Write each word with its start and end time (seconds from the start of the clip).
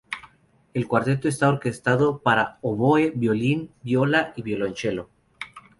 El 0.73 0.87
cuarteto 0.87 1.27
está 1.27 1.47
orquestado 1.47 2.23
para 2.23 2.57
oboe, 2.63 3.11
violín, 3.15 3.69
viola 3.83 4.33
y 4.35 4.41
violonchelo. 4.41 5.11